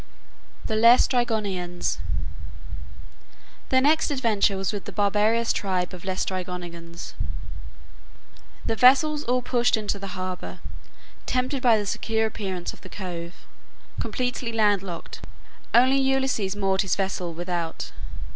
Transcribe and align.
THE 0.65 0.75
LAESTRYGONIANS 0.75 1.99
Their 3.69 3.81
next 3.81 4.09
adventure 4.09 4.57
was 4.57 4.73
with 4.73 4.85
the 4.85 4.91
barbarous 4.91 5.53
tribe 5.53 5.93
of 5.93 6.01
Laestrygonians. 6.05 7.13
The 8.65 8.75
vessels 8.75 9.23
all 9.25 9.43
pushed 9.43 9.77
into 9.77 9.99
the 9.99 10.17
harbor, 10.17 10.59
tempted 11.27 11.61
by 11.61 11.77
the 11.77 11.85
secure 11.85 12.25
appearance 12.25 12.73
of 12.73 12.81
the 12.81 12.89
cove, 12.89 13.45
completely 13.99 14.51
land 14.51 14.81
locked; 14.81 15.23
only 15.71 16.01
Ulysses 16.01 16.55
moored 16.55 16.81
his 16.81 16.95
vessel 16.95 17.31
without. 17.31 17.91